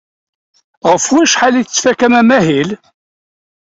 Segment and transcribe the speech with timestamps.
[0.89, 2.69] Ɣef wacḥal ay tettfakam amahil?